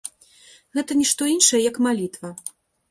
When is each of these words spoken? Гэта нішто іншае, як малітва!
Гэта 0.79 0.91
нішто 1.03 1.31
іншае, 1.35 1.61
як 1.71 1.75
малітва! 1.89 2.29